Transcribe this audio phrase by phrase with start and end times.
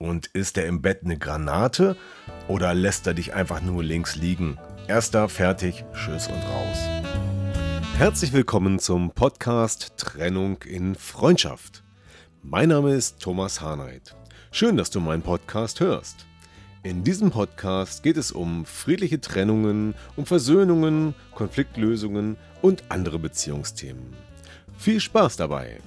[0.00, 1.96] Und ist er im Bett eine Granate
[2.46, 4.56] oder lässt er dich einfach nur links liegen?
[4.86, 6.78] Erster, fertig, Tschüss und raus.
[7.96, 11.82] Herzlich willkommen zum Podcast Trennung in Freundschaft.
[12.44, 14.14] Mein Name ist Thomas Harnight.
[14.52, 16.26] Schön, dass du meinen Podcast hörst.
[16.84, 24.14] In diesem Podcast geht es um friedliche Trennungen, um Versöhnungen, Konfliktlösungen und andere Beziehungsthemen.
[24.76, 25.80] Viel Spaß dabei!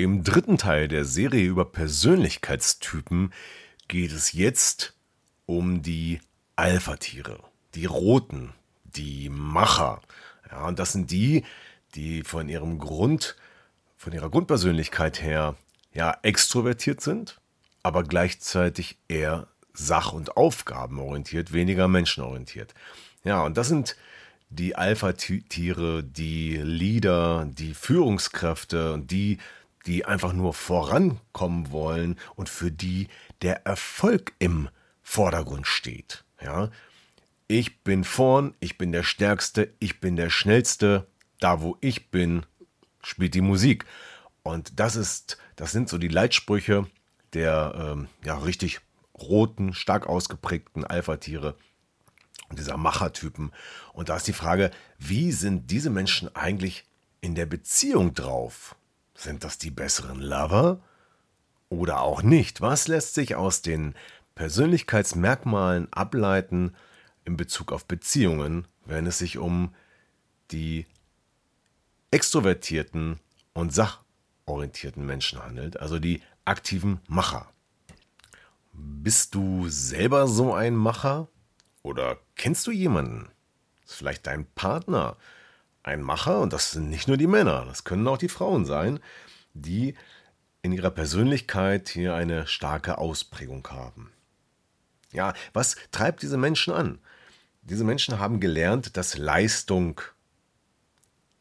[0.00, 3.32] Im dritten Teil der Serie über Persönlichkeitstypen
[3.88, 4.94] geht es jetzt
[5.44, 6.20] um die
[6.54, 7.40] Alpha-Tiere,
[7.74, 10.00] die Roten, die Macher.
[10.52, 11.44] Ja, und das sind die,
[11.96, 13.34] die von ihrem Grund,
[13.96, 15.56] von ihrer Grundpersönlichkeit her
[15.92, 17.40] ja extrovertiert sind,
[17.82, 22.72] aber gleichzeitig eher sach- und aufgabenorientiert, weniger menschenorientiert.
[23.24, 23.96] Ja, und das sind
[24.48, 29.38] die Alpha-Tiere, die Leader, die Führungskräfte und die
[29.88, 33.08] die einfach nur vorankommen wollen und für die
[33.42, 34.68] der Erfolg im
[35.00, 36.24] Vordergrund steht.
[36.42, 36.70] Ja?
[37.46, 41.06] Ich bin vorn, ich bin der Stärkste, ich bin der Schnellste.
[41.40, 42.44] Da, wo ich bin,
[43.02, 43.86] spielt die Musik.
[44.42, 46.86] Und das ist, das sind so die Leitsprüche
[47.32, 48.80] der ähm, ja, richtig
[49.18, 51.54] roten, stark ausgeprägten Alpha-Tiere
[52.52, 53.52] dieser Machertypen.
[53.92, 56.84] Und da ist die Frage, wie sind diese Menschen eigentlich
[57.20, 58.74] in der Beziehung drauf?
[59.18, 60.80] Sind das die besseren Lover?
[61.70, 62.60] Oder auch nicht?
[62.60, 63.94] Was lässt sich aus den
[64.36, 66.76] Persönlichkeitsmerkmalen ableiten
[67.24, 69.74] in Bezug auf Beziehungen, wenn es sich um
[70.52, 70.86] die
[72.12, 73.18] extrovertierten
[73.54, 77.48] und sachorientierten Menschen handelt, also die aktiven Macher?
[78.72, 81.26] Bist du selber so ein Macher?
[81.82, 83.28] Oder kennst du jemanden?
[83.84, 85.16] Ist vielleicht dein Partner?
[85.88, 89.00] Ein Macher, und das sind nicht nur die Männer, das können auch die Frauen sein,
[89.54, 89.94] die
[90.62, 94.12] in ihrer Persönlichkeit hier eine starke Ausprägung haben.
[95.12, 96.98] Ja, was treibt diese Menschen an?
[97.62, 100.00] Diese Menschen haben gelernt, dass Leistung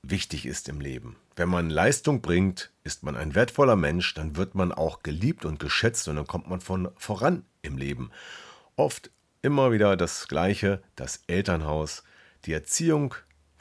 [0.02, 1.18] wichtig ist im Leben.
[1.36, 5.60] Wenn man Leistung bringt, ist man ein wertvoller Mensch, dann wird man auch geliebt und
[5.60, 8.12] geschätzt und dann kommt man von voran im Leben.
[8.76, 12.04] Oft immer wieder das Gleiche, das Elternhaus,
[12.46, 13.14] die Erziehung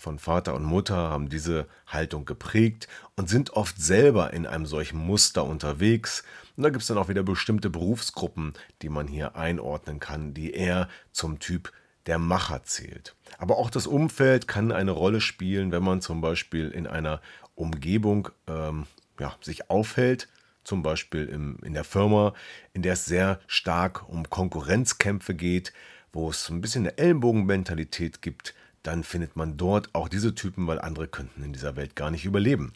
[0.07, 2.87] von Vater und Mutter haben diese Haltung geprägt
[3.17, 6.23] und sind oft selber in einem solchen Muster unterwegs.
[6.57, 8.53] Und da gibt es dann auch wieder bestimmte Berufsgruppen,
[8.83, 11.73] die man hier einordnen kann, die eher zum Typ
[12.07, 13.17] der Macher zählt.
[13.37, 17.21] Aber auch das Umfeld kann eine Rolle spielen, wenn man zum Beispiel in einer
[17.57, 18.87] Umgebung ähm,
[19.19, 20.29] ja, sich aufhält,
[20.63, 22.33] zum Beispiel im, in der Firma,
[22.75, 25.73] in der es sehr stark um Konkurrenzkämpfe geht,
[26.13, 28.55] wo es ein bisschen eine Ellenbogenmentalität gibt,
[28.87, 32.25] dann findet man dort auch diese Typen, weil andere könnten in dieser Welt gar nicht
[32.25, 32.73] überleben.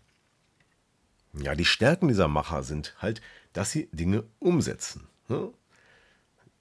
[1.35, 3.21] Ja, die Stärken dieser Macher sind halt,
[3.53, 5.07] dass sie Dinge umsetzen.
[5.29, 5.53] Ne?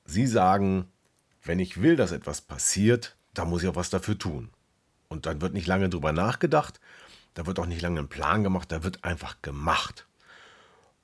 [0.05, 0.87] Sie sagen,
[1.43, 4.49] wenn ich will, dass etwas passiert, dann muss ich auch was dafür tun.
[5.07, 6.79] Und dann wird nicht lange drüber nachgedacht,
[7.33, 10.05] da wird auch nicht lange ein Plan gemacht, da wird einfach gemacht.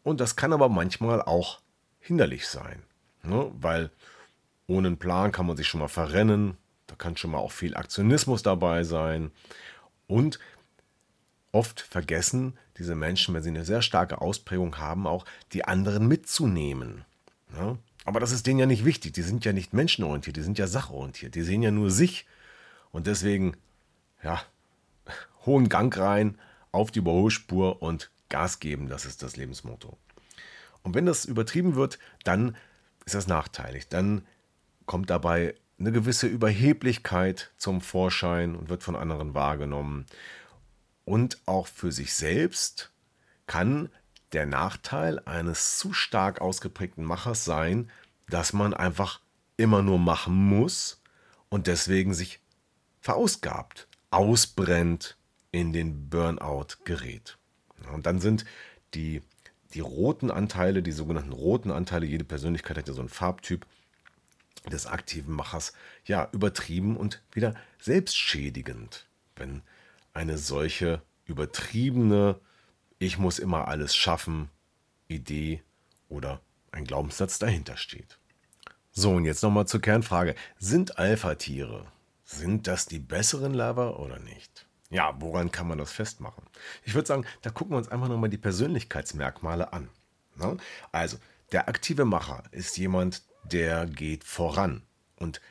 [0.03, 1.61] Und das kann aber manchmal auch
[1.99, 2.83] hinderlich sein,
[3.23, 3.51] ne?
[3.55, 3.89] weil
[4.67, 6.57] ohne einen Plan kann man sich schon mal verrennen,
[6.87, 9.31] da kann schon mal auch viel Aktionismus dabei sein.
[10.07, 10.39] Und
[11.51, 17.05] oft vergessen diese Menschen, wenn sie eine sehr starke Ausprägung haben, auch die anderen mitzunehmen.
[17.55, 17.77] Ja?
[18.03, 19.13] Aber das ist denen ja nicht wichtig.
[19.13, 21.35] Die sind ja nicht menschenorientiert, die sind ja sachorientiert.
[21.35, 22.25] Die sehen ja nur sich.
[22.91, 23.57] Und deswegen,
[24.21, 24.41] ja,
[25.45, 26.37] hohen Gang rein,
[26.71, 29.97] auf die Überholspur und Gas geben, das ist das Lebensmotto.
[30.83, 32.57] Und wenn das übertrieben wird, dann
[33.05, 33.87] ist das nachteilig.
[33.87, 34.25] Dann
[34.85, 40.05] kommt dabei eine gewisse Überheblichkeit zum Vorschein und wird von anderen wahrgenommen.
[41.03, 42.91] Und auch für sich selbst
[43.47, 43.89] kann
[44.31, 47.91] der Nachteil eines zu stark ausgeprägten Machers sein,
[48.29, 49.21] dass man einfach
[49.57, 51.01] immer nur machen muss
[51.49, 52.39] und deswegen sich
[53.01, 55.17] verausgabt, ausbrennt,
[55.51, 57.37] in den Burnout gerät.
[57.93, 58.43] Und dann sind
[58.93, 59.21] die,
[59.73, 63.65] die roten Anteile, die sogenannten roten Anteile, jede Persönlichkeit hat ja so einen Farbtyp,
[64.71, 65.73] des aktiven Machers
[66.05, 69.61] ja übertrieben und wieder selbstschädigend, wenn
[70.13, 72.39] eine solche übertriebene
[72.97, 74.49] Ich muss immer alles schaffen
[75.07, 75.61] Idee
[76.09, 76.41] oder
[76.71, 78.17] ein Glaubenssatz dahinter steht.
[78.91, 80.35] So, und jetzt nochmal zur Kernfrage.
[80.57, 81.85] Sind Alpha-Tiere,
[82.23, 84.65] sind das die besseren Lover oder nicht?
[84.89, 86.45] Ja, woran kann man das festmachen?
[86.83, 89.89] Ich würde sagen, da gucken wir uns einfach nochmal die Persönlichkeitsmerkmale an.
[90.35, 90.57] Ne?
[90.91, 91.17] Also,
[91.51, 94.83] der aktive Macher ist jemand, der geht voran
[95.17, 95.41] und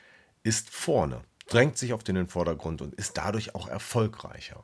[0.43, 4.63] ist vorne, drängt sich auf den Vordergrund und ist dadurch auch erfolgreicher.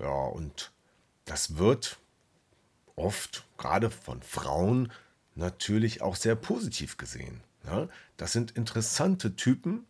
[0.00, 0.72] Ja, und
[1.24, 1.98] das wird
[2.96, 4.92] oft, gerade von Frauen,
[5.34, 7.42] natürlich auch sehr positiv gesehen.
[7.64, 9.86] Ja, das sind interessante Typen,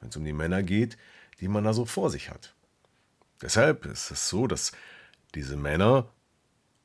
[0.00, 0.96] wenn es um die Männer geht,
[1.40, 2.54] die man da so vor sich hat.
[3.42, 4.72] Deshalb ist es so, dass
[5.34, 6.08] diese Männer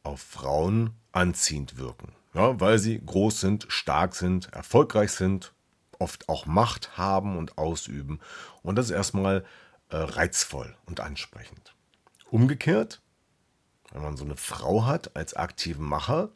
[0.03, 5.53] auf Frauen anziehend wirken, ja, weil sie groß sind, stark sind, erfolgreich sind,
[5.99, 8.19] oft auch Macht haben und ausüben.
[8.61, 9.45] Und das ist erstmal
[9.89, 11.75] äh, reizvoll und ansprechend.
[12.29, 13.01] Umgekehrt,
[13.91, 16.29] wenn man so eine Frau hat als aktiven Macher,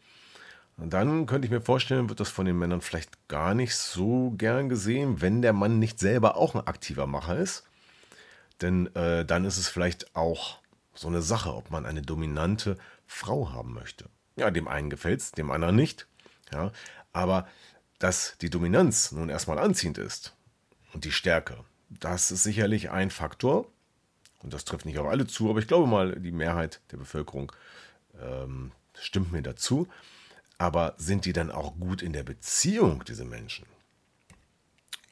[0.78, 4.70] dann könnte ich mir vorstellen, wird das von den Männern vielleicht gar nicht so gern
[4.70, 7.64] gesehen, wenn der Mann nicht selber auch ein aktiver Macher ist.
[8.62, 10.60] Denn äh, dann ist es vielleicht auch
[10.94, 12.78] so eine Sache, ob man eine dominante
[13.08, 14.06] Frau haben möchte.
[14.38, 16.08] Ja, dem einen gefällt es, dem anderen nicht.
[16.52, 16.72] Ja,
[17.12, 17.48] aber
[18.00, 20.36] dass die Dominanz nun erstmal anziehend ist
[20.94, 21.58] und die Stärke,
[21.90, 23.68] das ist sicherlich ein Faktor.
[24.44, 27.52] Und das trifft nicht auf alle zu, aber ich glaube mal, die Mehrheit der Bevölkerung
[28.22, 29.88] ähm, stimmt mir dazu.
[30.60, 33.66] Aber sind die dann auch gut in der Beziehung, diese Menschen?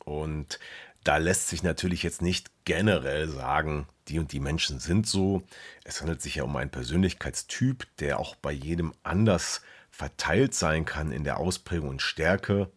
[0.04, 0.60] Und
[1.06, 5.44] da lässt sich natürlich jetzt nicht generell sagen, die und die Menschen sind so.
[5.84, 9.62] Es handelt sich ja um einen Persönlichkeitstyp, der auch bei jedem anders
[9.92, 12.70] verteilt sein kann in der Ausprägung und Stärke.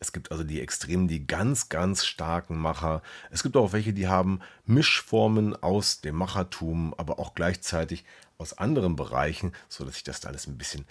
[0.00, 3.02] Es gibt also die Extremen, die ganz, ganz starken Macher.
[3.30, 8.04] Es gibt auch welche, die haben Mischformen aus dem Machertum, aber auch gleichzeitig
[8.38, 10.86] aus anderen Bereichen, sodass sich das alles ein bisschen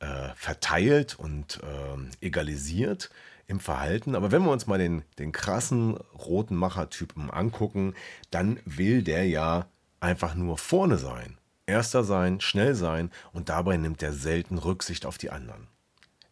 [0.00, 3.10] äh, verteilt und äh, egalisiert
[3.46, 4.14] im Verhalten.
[4.14, 7.94] Aber wenn wir uns mal den, den krassen roten Machertypen angucken,
[8.30, 9.66] dann will der ja
[10.00, 11.38] einfach nur vorne sein.
[11.66, 15.66] Erster sein, schnell sein und dabei nimmt er selten Rücksicht auf die anderen.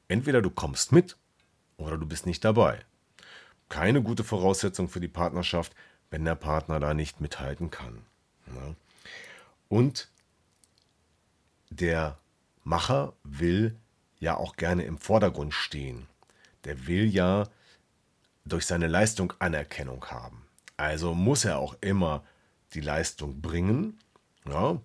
[0.08, 1.16] Entweder du kommst mit
[1.76, 2.80] oder du bist nicht dabei.
[3.68, 5.74] Keine gute Voraussetzung für die Partnerschaft,
[6.10, 8.02] wenn der Partner da nicht mithalten kann.
[8.46, 8.76] Ne?
[9.68, 10.08] Und
[11.70, 12.18] der
[12.62, 13.76] Macher will
[14.20, 16.06] ja auch gerne im Vordergrund stehen.
[16.64, 17.48] Der will ja
[18.44, 20.46] durch seine Leistung Anerkennung haben.
[20.76, 22.24] Also muss er auch immer
[22.72, 23.98] die Leistung bringen.
[24.46, 24.80] Ja,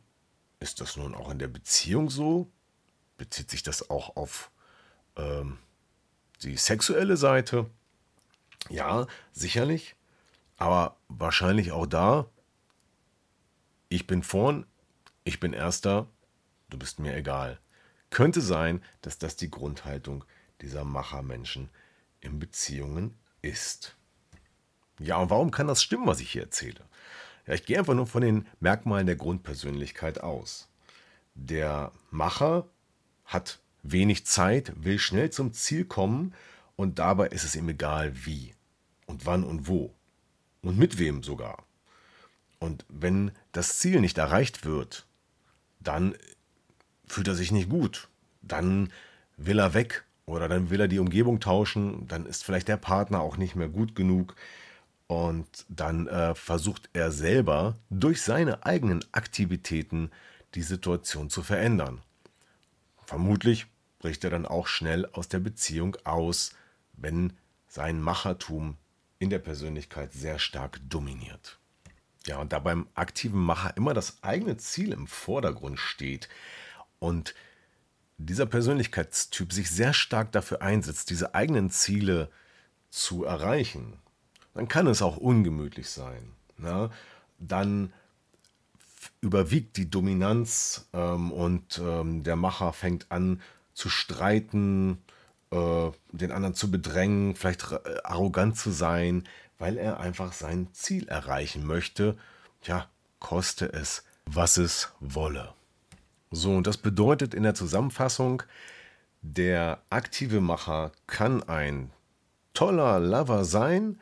[0.59, 2.51] ist das nun auch in der Beziehung so?
[3.17, 4.51] Bezieht sich das auch auf
[5.17, 5.57] ähm,
[6.43, 7.69] die sexuelle Seite?
[8.69, 9.95] Ja, sicherlich.
[10.57, 12.29] Aber wahrscheinlich auch da,
[13.87, 14.65] ich bin vorn,
[15.23, 16.07] ich bin erster,
[16.69, 17.59] du bist mir egal.
[18.09, 20.25] Könnte sein, dass das die Grundhaltung
[20.61, 21.69] dieser Machermenschen
[22.21, 23.95] in Beziehungen ist.
[24.99, 26.81] Ja, und warum kann das stimmen, was ich hier erzähle?
[27.47, 30.67] Ja, ich gehe einfach nur von den Merkmalen der Grundpersönlichkeit aus.
[31.35, 32.67] Der Macher
[33.25, 36.33] hat wenig Zeit, will schnell zum Ziel kommen
[36.75, 38.53] und dabei ist es ihm egal wie
[39.05, 39.93] und wann und wo
[40.61, 41.65] und mit wem sogar.
[42.59, 45.05] Und wenn das Ziel nicht erreicht wird,
[45.79, 46.15] dann
[47.07, 48.09] fühlt er sich nicht gut.
[48.41, 48.91] Dann
[49.37, 52.07] will er weg oder dann will er die Umgebung tauschen.
[52.07, 54.35] Dann ist vielleicht der Partner auch nicht mehr gut genug.
[55.07, 60.11] Und dann äh, versucht er selber durch seine eigenen Aktivitäten
[60.53, 62.01] die Situation zu verändern.
[63.05, 63.65] Vermutlich
[63.97, 66.51] bricht er dann auch schnell aus der Beziehung aus,
[66.93, 67.33] wenn
[67.67, 68.77] sein Machertum
[69.17, 71.57] in der Persönlichkeit sehr stark dominiert.
[72.27, 76.29] Ja, und da beim aktiven Macher immer das eigene Ziel im Vordergrund steht,
[76.99, 77.33] und
[78.19, 82.29] dieser Persönlichkeitstyp sich sehr stark dafür einsetzt, diese eigenen Ziele
[82.89, 83.93] zu erreichen,
[84.53, 86.33] dann kann es auch ungemütlich sein.
[86.57, 86.89] Ne?
[87.39, 87.93] Dann
[89.21, 93.41] überwiegt die Dominanz ähm, und ähm, der Macher fängt an
[93.73, 95.01] zu streiten,
[95.51, 101.07] äh, den anderen zu bedrängen, vielleicht äh, arrogant zu sein, weil er einfach sein Ziel
[101.07, 102.17] erreichen möchte.
[102.63, 105.53] Ja, koste es, was es wolle.
[106.31, 108.43] So, und das bedeutet in der Zusammenfassung,
[109.21, 111.91] der aktive Macher kann ein
[112.53, 113.99] toller Lover sein,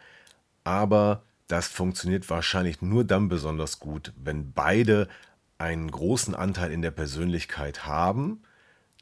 [0.64, 5.08] aber das funktioniert wahrscheinlich nur dann besonders gut, wenn beide
[5.58, 8.44] einen großen Anteil in der Persönlichkeit haben,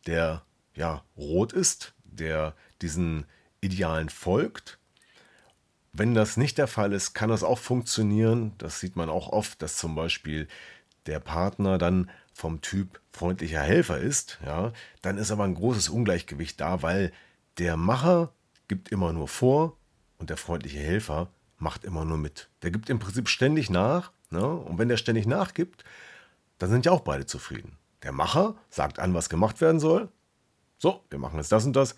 [0.05, 0.43] der
[0.75, 3.25] ja rot ist, der diesen
[3.61, 4.77] Idealen folgt.
[5.91, 8.53] Wenn das nicht der Fall ist, kann das auch funktionieren.
[8.57, 10.47] Das sieht man auch oft, dass zum Beispiel
[11.07, 16.59] der Partner dann vom Typ freundlicher Helfer ist, ja, dann ist aber ein großes Ungleichgewicht
[16.59, 17.13] da, weil
[17.57, 18.33] der Macher
[18.67, 19.77] gibt immer nur vor
[20.17, 22.49] und der freundliche Helfer macht immer nur mit.
[22.61, 24.11] Der gibt im Prinzip ständig nach.
[24.31, 24.45] Ne?
[24.45, 25.85] Und wenn der ständig nachgibt,
[26.57, 27.77] dann sind ja auch beide zufrieden.
[28.03, 30.09] Der Macher sagt an, was gemacht werden soll.
[30.77, 31.95] So, wir machen jetzt das und das.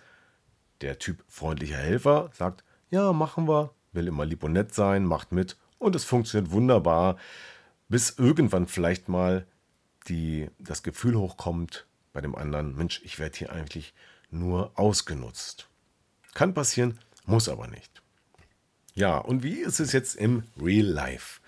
[0.82, 5.32] Der Typ freundlicher Helfer sagt, ja, machen wir, will immer lieb und nett sein, macht
[5.32, 7.18] mit und es funktioniert wunderbar,
[7.90, 9.48] bis irgendwann vielleicht mal
[10.08, 13.94] die, das Gefühl hochkommt bei dem anderen, Mensch, ich werde hier eigentlich
[14.30, 15.70] nur ausgenutzt.
[16.34, 18.02] Kann passieren, muss aber nicht.
[18.94, 21.40] Ja, und wie ist es jetzt im Real Life?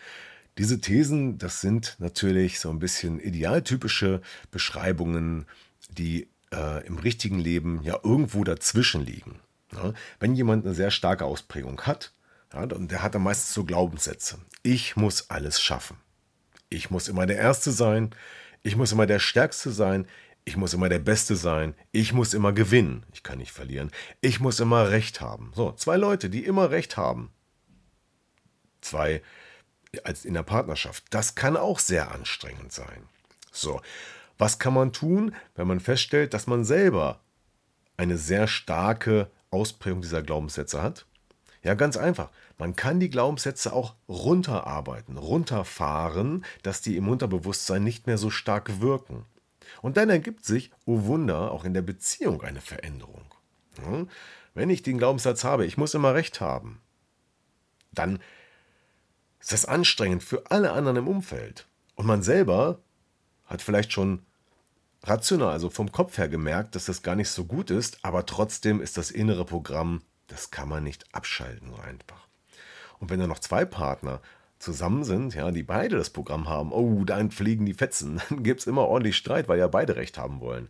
[0.58, 5.46] Diese Thesen, das sind natürlich so ein bisschen idealtypische Beschreibungen,
[5.90, 9.40] die äh, im richtigen Leben ja irgendwo dazwischen liegen.
[9.74, 12.12] Ja, wenn jemand eine sehr starke Ausprägung hat,
[12.54, 14.40] ja, der hat dann meistens so Glaubenssätze.
[14.64, 15.98] Ich muss alles schaffen.
[16.70, 18.12] Ich muss immer der Erste sein.
[18.62, 20.08] Ich muss immer der Stärkste sein.
[20.46, 21.76] Ich muss immer der Beste sein.
[21.92, 23.06] Ich muss immer gewinnen.
[23.14, 23.92] Ich kann nicht verlieren.
[24.22, 25.52] Ich muss immer Recht haben.
[25.56, 27.32] So, zwei Leute, die immer Recht haben.
[28.82, 29.22] Zwei
[30.04, 31.04] als in der Partnerschaft.
[31.10, 33.08] Das kann auch sehr anstrengend sein.
[33.52, 33.82] So,
[34.38, 37.20] was kann man tun, wenn man feststellt, dass man selber
[37.98, 41.06] eine sehr starke Ausprägung dieser Glaubenssätze hat?
[41.64, 42.30] Ja, ganz einfach.
[42.60, 48.82] Man kann die Glaubenssätze auch runterarbeiten, runterfahren, dass die im Unterbewusstsein nicht mehr so stark
[48.82, 49.26] wirken.
[49.82, 53.34] Und dann ergibt sich, oh Wunder, auch in der Beziehung eine Veränderung.
[54.54, 56.82] Wenn ich den Glaubenssatz habe, ich muss immer recht haben,
[57.94, 58.20] dann
[59.40, 61.66] ist das anstrengend für alle anderen im Umfeld.
[61.96, 62.82] Und man selber
[63.46, 64.26] hat vielleicht schon
[65.04, 68.82] rational, also vom Kopf her gemerkt, dass das gar nicht so gut ist, aber trotzdem
[68.82, 72.29] ist das innere Programm, das kann man nicht abschalten so einfach.
[73.00, 74.22] Und wenn da noch zwei Partner
[74.60, 78.62] zusammen sind, ja, die beide das Programm haben, oh, dann fliegen die Fetzen, dann gibt
[78.62, 80.70] es immer ordentlich Streit, weil ja beide recht haben wollen.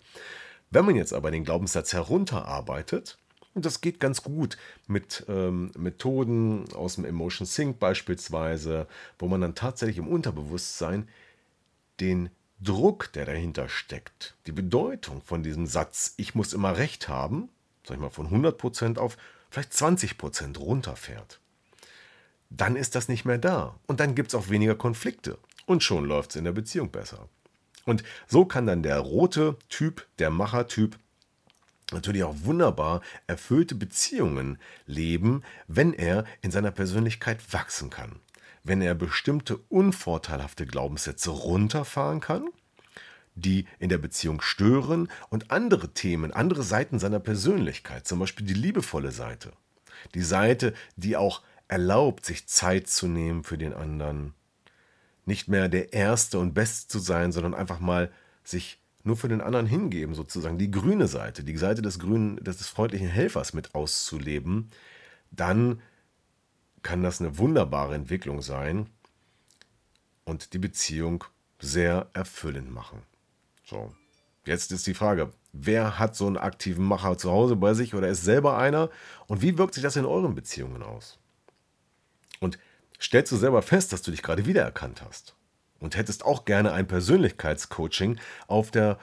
[0.72, 3.18] Wenn man jetzt aber den Glaubenssatz herunterarbeitet,
[3.56, 4.58] und das geht ganz gut
[4.88, 11.10] mit ähm, Methoden aus dem Emotion Sync beispielsweise, wo man dann tatsächlich im Unterbewusstsein
[12.00, 12.30] den
[12.62, 17.50] Druck, der dahinter steckt, die Bedeutung von diesem Satz, ich muss immer recht haben,
[17.86, 19.18] sag ich mal, von 100% auf
[19.50, 21.40] vielleicht 20% runterfährt,
[22.50, 23.76] dann ist das nicht mehr da.
[23.88, 25.38] Und dann gibt es auch weniger Konflikte.
[25.66, 27.30] Und schon läuft es in der Beziehung besser.
[27.86, 30.98] Und so kann dann der rote Typ, der Machertyp,
[31.92, 38.20] natürlich auch wunderbar erfüllte Beziehungen leben, wenn er in seiner Persönlichkeit wachsen kann
[38.64, 42.50] wenn er bestimmte unvorteilhafte Glaubenssätze runterfahren kann,
[43.36, 48.54] die in der Beziehung stören und andere Themen, andere Seiten seiner Persönlichkeit, zum Beispiel die
[48.54, 49.54] liebevolle Seite,
[50.14, 54.34] die Seite, die auch erlaubt, sich Zeit zu nehmen für den anderen,
[55.26, 58.12] nicht mehr der Erste und Beste zu sein, sondern einfach mal
[58.44, 62.68] sich nur für den anderen hingeben, sozusagen die grüne Seite, die Seite des grünen, des
[62.68, 64.70] freundlichen Helfers mit auszuleben,
[65.32, 65.82] dann
[66.82, 68.88] kann das eine wunderbare Entwicklung sein
[70.26, 71.24] und die Beziehung
[71.60, 73.04] sehr erfüllend machen.
[73.64, 73.94] So,
[74.46, 78.08] jetzt ist die Frage, wer hat so einen aktiven Macher zu Hause bei sich oder
[78.08, 78.90] ist selber einer
[79.28, 81.19] und wie wirkt sich das in euren Beziehungen aus?
[83.02, 85.36] Stellst du selber fest, dass du dich gerade wiedererkannt hast
[85.80, 89.00] und hättest auch gerne ein Persönlichkeitscoaching auf der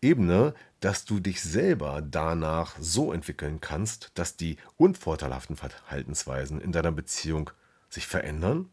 [0.00, 6.92] Ebene, dass du dich selber danach so entwickeln kannst, dass die unvorteilhaften Verhaltensweisen in deiner
[6.92, 7.50] Beziehung
[7.88, 8.68] sich verändern.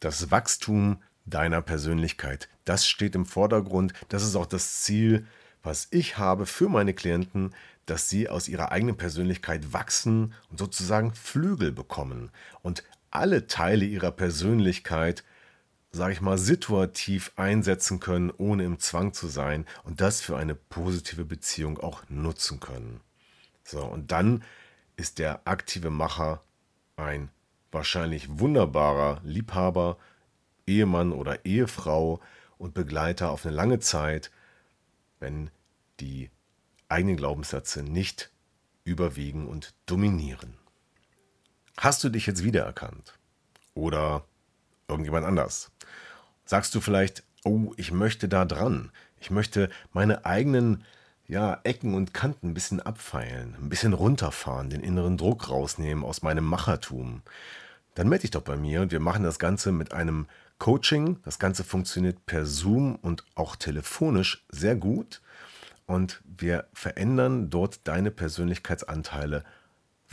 [0.00, 3.92] Das Wachstum deiner Persönlichkeit, das steht im Vordergrund.
[4.08, 5.26] Das ist auch das Ziel,
[5.62, 7.54] was ich habe für meine Klienten,
[7.86, 12.30] dass sie aus ihrer eigenen Persönlichkeit wachsen und sozusagen Flügel bekommen
[12.62, 15.24] und alle Teile ihrer Persönlichkeit
[15.92, 20.54] sage ich mal, situativ einsetzen können, ohne im Zwang zu sein und das für eine
[20.54, 23.00] positive Beziehung auch nutzen können.
[23.62, 24.42] So, und dann
[24.96, 26.42] ist der aktive Macher
[26.96, 27.30] ein
[27.70, 29.98] wahrscheinlich wunderbarer Liebhaber,
[30.66, 32.20] Ehemann oder Ehefrau
[32.56, 34.30] und Begleiter auf eine lange Zeit,
[35.20, 35.50] wenn
[36.00, 36.30] die
[36.88, 38.30] eigenen Glaubenssätze nicht
[38.84, 40.61] überwiegen und dominieren.
[41.76, 43.14] Hast du dich jetzt wiedererkannt?
[43.74, 44.24] Oder
[44.88, 45.70] irgendjemand anders?
[46.44, 48.90] Sagst du vielleicht, oh, ich möchte da dran.
[49.20, 50.84] Ich möchte meine eigenen
[51.26, 56.22] ja, Ecken und Kanten ein bisschen abfeilen, ein bisschen runterfahren, den inneren Druck rausnehmen aus
[56.22, 57.22] meinem Machertum.
[57.94, 60.26] Dann melde dich doch bei mir und wir machen das Ganze mit einem
[60.58, 61.18] Coaching.
[61.24, 65.22] Das Ganze funktioniert per Zoom und auch telefonisch sehr gut.
[65.86, 69.44] Und wir verändern dort deine Persönlichkeitsanteile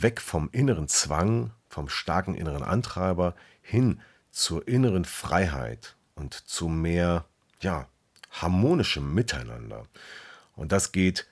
[0.02, 7.24] weg vom inneren Zwang, vom starken inneren Antreiber hin zur inneren Freiheit und zu mehr,
[7.60, 7.88] ja,
[8.30, 9.86] harmonischem Miteinander.
[10.54, 11.26] Und das geht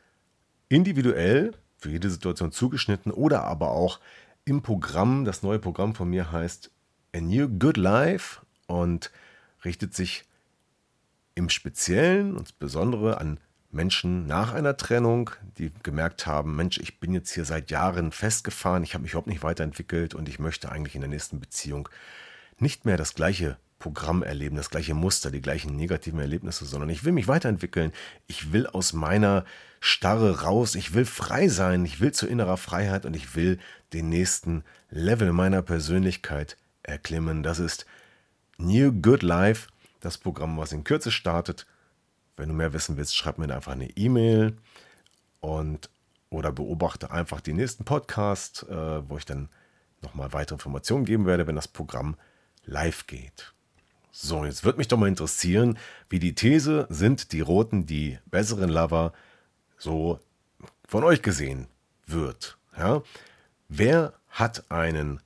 [0.69, 4.01] individuell für jede Situation zugeschnitten oder aber auch
[4.45, 5.25] im Programm.
[5.25, 6.71] Das neue Programm von mir heißt
[7.15, 9.11] A New Good Life und
[9.65, 10.25] richtet sich
[11.35, 13.39] im Speziellen und insbesondere an
[13.71, 18.83] Menschen nach einer Trennung, die gemerkt haben, Mensch, ich bin jetzt hier seit Jahren festgefahren,
[18.83, 21.89] ich habe mich überhaupt nicht weiterentwickelt und ich möchte eigentlich in der nächsten Beziehung
[22.59, 27.05] nicht mehr das gleiche Programm erleben, das gleiche Muster, die gleichen negativen Erlebnisse, sondern ich
[27.05, 27.93] will mich weiterentwickeln.
[28.27, 29.45] Ich will aus meiner
[29.81, 30.75] Starre raus.
[30.75, 31.85] Ich will frei sein.
[31.85, 33.59] Ich will zu innerer Freiheit und ich will
[33.93, 37.43] den nächsten Level meiner Persönlichkeit erklimmen.
[37.43, 37.87] Das ist
[38.57, 39.69] New Good Life,
[40.01, 41.67] das Programm, was in Kürze startet.
[42.39, 44.57] Wenn du mehr wissen willst, schreib mir einfach eine E-Mail
[45.41, 45.91] und
[46.31, 49.49] oder beobachte einfach die nächsten Podcasts, äh, wo ich dann
[50.03, 52.17] nochmal weitere Informationen geben werde, wenn das Programm
[52.65, 53.53] live geht.
[54.13, 55.79] So, jetzt wird mich doch mal interessieren,
[56.11, 59.13] wie die These sind die Roten die besseren Lover
[59.79, 60.21] so
[60.87, 61.67] von euch gesehen
[62.07, 62.59] wird.
[62.77, 63.03] Ja?
[63.69, 65.21] Wer hat einen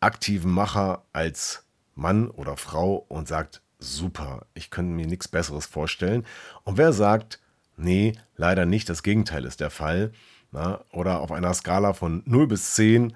[0.00, 6.24] aktiven Macher als Mann oder Frau und sagt, super, ich könnte mir nichts Besseres vorstellen.
[6.64, 7.40] Und wer sagt,
[7.76, 10.12] nee, leider nicht, das Gegenteil ist der Fall.
[10.52, 10.84] Na?
[10.92, 13.14] Oder auf einer Skala von 0 bis 10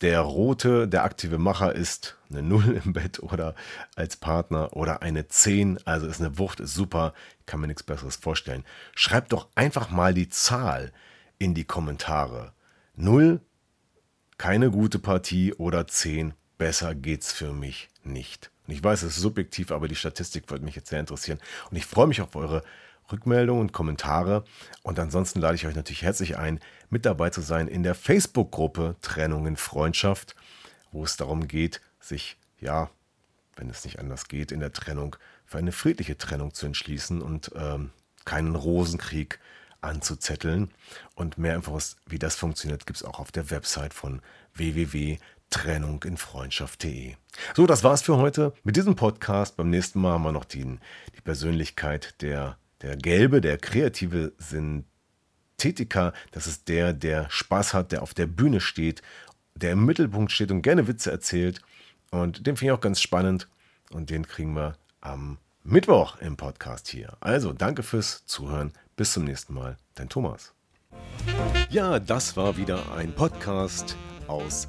[0.00, 3.54] der rote, der aktive Macher ist eine 0 im Bett oder
[3.96, 7.12] als Partner oder eine 10, also ist eine Wucht, ist super,
[7.46, 8.64] kann mir nichts Besseres vorstellen.
[8.94, 10.92] Schreibt doch einfach mal die Zahl
[11.38, 12.52] in die Kommentare.
[12.96, 13.40] 0,
[14.38, 18.49] keine gute Partie oder 10, besser geht's für mich nicht.
[18.70, 21.40] Und ich weiß, es ist subjektiv, aber die Statistik würde mich jetzt sehr interessieren.
[21.72, 22.62] Und ich freue mich auf eure
[23.10, 24.44] Rückmeldungen und Kommentare.
[24.84, 28.94] Und ansonsten lade ich euch natürlich herzlich ein, mit dabei zu sein in der Facebook-Gruppe
[29.02, 30.36] Trennung in Freundschaft,
[30.92, 32.90] wo es darum geht, sich, ja,
[33.56, 37.50] wenn es nicht anders geht, in der Trennung für eine friedliche Trennung zu entschließen und
[37.56, 37.90] ähm,
[38.24, 39.40] keinen Rosenkrieg
[39.80, 40.70] anzuzetteln.
[41.16, 44.22] Und mehr Infos, wie das funktioniert, gibt es auch auf der Website von
[45.50, 47.14] www.trennunginfreundschaft.de.
[47.54, 49.56] So, das war's für heute mit diesem Podcast.
[49.56, 56.12] Beim nächsten Mal haben wir noch die, die Persönlichkeit der der gelbe, der kreative Synthetiker,
[56.30, 59.02] das ist der, der Spaß hat, der auf der Bühne steht,
[59.54, 61.60] der im Mittelpunkt steht und gerne Witze erzählt.
[62.10, 63.48] Und den finde ich auch ganz spannend.
[63.90, 67.12] Und den kriegen wir am Mittwoch im Podcast hier.
[67.20, 68.72] Also danke fürs Zuhören.
[68.96, 69.76] Bis zum nächsten Mal.
[69.94, 70.54] Dein Thomas.
[71.68, 74.68] Ja, das war wieder ein Podcast aus